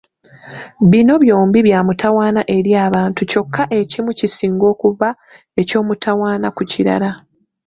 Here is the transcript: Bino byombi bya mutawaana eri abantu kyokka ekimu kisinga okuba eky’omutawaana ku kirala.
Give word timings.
Bino 0.91 1.13
byombi 1.23 1.59
bya 1.67 1.79
mutawaana 1.87 2.41
eri 2.57 2.71
abantu 2.87 3.21
kyokka 3.31 3.63
ekimu 3.79 4.11
kisinga 4.19 4.65
okuba 4.73 5.09
eky’omutawaana 5.61 6.47
ku 6.55 6.63
kirala. 6.71 7.11